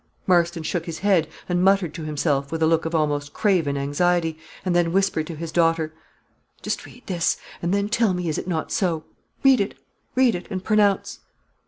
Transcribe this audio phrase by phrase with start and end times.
[0.25, 4.35] Marston shook his head, and muttered to himself, with a look of almost craven anxiety,
[4.65, 5.93] and then whispered to his daughter
[6.63, 9.03] "Just read this, and then tell me is it not so.
[9.43, 9.75] Read it,
[10.15, 11.19] read it, and pronounce."